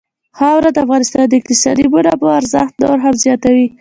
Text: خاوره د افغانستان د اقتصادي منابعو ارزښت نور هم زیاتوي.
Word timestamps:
خاوره 0.37 0.69
د 0.73 0.77
افغانستان 0.85 1.25
د 1.27 1.33
اقتصادي 1.39 1.85
منابعو 1.93 2.37
ارزښت 2.39 2.73
نور 2.81 2.97
هم 3.05 3.15
زیاتوي. 3.23 3.65